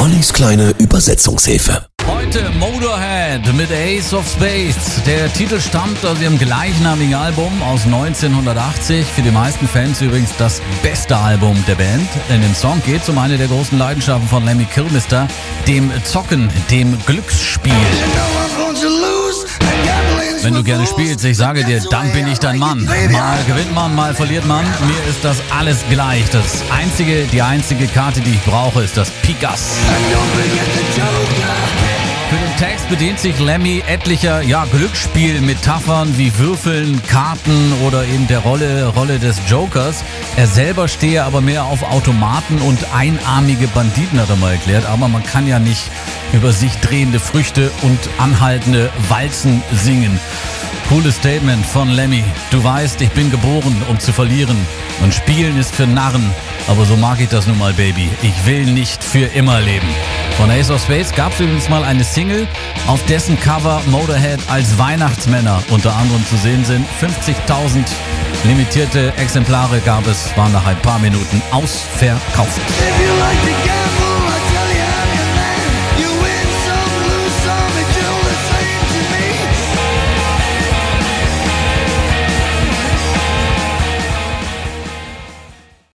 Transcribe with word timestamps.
Ollis 0.00 0.32
kleine 0.32 0.70
Übersetzungshilfe. 0.78 1.84
Heute 2.06 2.48
Motorhead 2.58 3.52
mit 3.54 3.70
Ace 3.70 4.14
of 4.14 4.26
Space. 4.26 5.02
Der 5.06 5.30
Titel 5.30 5.60
stammt 5.60 6.02
aus 6.06 6.18
ihrem 6.22 6.38
gleichnamigen 6.38 7.14
Album 7.14 7.62
aus 7.62 7.84
1980. 7.84 9.04
Für 9.04 9.20
die 9.20 9.30
meisten 9.30 9.68
Fans 9.68 10.00
übrigens 10.00 10.30
das 10.38 10.62
beste 10.82 11.14
Album 11.14 11.62
der 11.68 11.74
Band. 11.74 12.08
In 12.30 12.40
dem 12.40 12.54
Song 12.54 12.80
geht 12.86 13.02
es 13.02 13.10
um 13.10 13.18
eine 13.18 13.36
der 13.36 13.48
großen 13.48 13.76
Leidenschaften 13.76 14.26
von 14.26 14.42
Lemmy 14.46 14.64
Kilmister, 14.64 15.28
dem 15.68 15.92
Zocken, 16.04 16.48
dem 16.70 16.96
Glücksspiel. 17.04 17.74
Wenn 20.50 20.56
du 20.56 20.64
gerne 20.64 20.84
spielst, 20.84 21.24
ich 21.24 21.36
sage 21.36 21.64
dir, 21.64 21.80
dann 21.90 22.10
bin 22.12 22.26
ich 22.26 22.40
dein 22.40 22.58
Mann. 22.58 22.84
Mal 22.84 23.38
gewinnt 23.46 23.72
man, 23.72 23.94
mal 23.94 24.14
verliert 24.14 24.44
man. 24.48 24.64
Mir 24.64 25.08
ist 25.08 25.22
das 25.24 25.40
alles 25.56 25.84
gleich. 25.88 26.28
Das 26.30 26.64
einzige, 26.76 27.22
die 27.26 27.40
einzige 27.40 27.86
Karte, 27.86 28.20
die 28.20 28.32
ich 28.32 28.42
brauche, 28.42 28.82
ist 28.82 28.96
das 28.96 29.12
Pikas. 29.22 29.76
Für 32.30 32.36
den 32.36 32.56
Text 32.56 32.88
bedient 32.88 33.20
sich 33.20 33.38
Lemmy 33.38 33.84
etlicher 33.86 34.42
ja, 34.42 34.64
Glücksspielmetaphern 34.72 36.18
wie 36.18 36.36
Würfeln, 36.36 37.00
Karten 37.06 37.72
oder 37.86 38.04
eben 38.04 38.26
der 38.26 38.40
Rolle, 38.40 38.88
Rolle 38.88 39.20
des 39.20 39.36
Jokers. 39.48 40.02
Er 40.36 40.48
selber 40.48 40.88
stehe 40.88 41.22
aber 41.22 41.40
mehr 41.40 41.64
auf 41.64 41.84
Automaten 41.84 42.58
und 42.58 42.78
einarmige 42.92 43.68
Banditen, 43.68 44.20
hat 44.20 44.30
er 44.30 44.36
mal 44.36 44.54
erklärt. 44.54 44.84
Aber 44.86 45.06
man 45.06 45.22
kann 45.22 45.46
ja 45.46 45.60
nicht 45.60 45.92
über 46.32 46.52
sich 46.52 46.72
drehende 46.76 47.20
Früchte 47.20 47.70
und 47.82 47.98
anhaltende 48.18 48.90
Walzen 49.08 49.62
singen. 49.72 50.18
Cooles 50.88 51.16
Statement 51.16 51.64
von 51.64 51.88
Lemmy. 51.88 52.24
Du 52.50 52.64
weißt, 52.64 53.00
ich 53.00 53.10
bin 53.10 53.30
geboren, 53.30 53.80
um 53.88 54.00
zu 54.00 54.12
verlieren. 54.12 54.56
Und 55.02 55.14
Spielen 55.14 55.56
ist 55.56 55.72
für 55.72 55.86
Narren. 55.86 56.28
Aber 56.66 56.84
so 56.84 56.96
mag 56.96 57.20
ich 57.20 57.28
das 57.28 57.46
nun 57.46 57.58
mal, 57.58 57.72
Baby. 57.72 58.08
Ich 58.22 58.44
will 58.44 58.64
nicht 58.64 59.02
für 59.02 59.26
immer 59.26 59.60
leben. 59.60 59.86
Von 60.36 60.50
Ace 60.50 60.70
of 60.70 60.82
Space 60.82 61.12
gab 61.14 61.32
es 61.32 61.40
übrigens 61.40 61.68
mal 61.68 61.84
eine 61.84 62.02
Single, 62.02 62.48
auf 62.88 63.04
dessen 63.06 63.38
Cover 63.38 63.80
Motorhead 63.86 64.40
als 64.48 64.78
Weihnachtsmänner 64.78 65.62
unter 65.70 65.94
anderem 65.94 66.26
zu 66.26 66.36
sehen 66.36 66.64
sind. 66.64 66.84
50.000 67.00 67.84
limitierte 68.44 69.12
Exemplare 69.16 69.80
gab 69.80 70.06
es, 70.08 70.36
waren 70.36 70.52
nach 70.52 70.66
ein 70.66 70.78
paar 70.78 70.98
Minuten 70.98 71.40
ausverkauft. 71.52 72.60